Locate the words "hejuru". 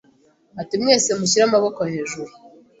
1.91-2.31